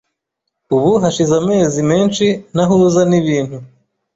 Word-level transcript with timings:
Ubu 0.75 0.91
hashize 1.03 1.33
amezi 1.41 1.79
menshi 1.91 2.25
ntahuza 2.53 3.01
nibintu. 3.09 3.57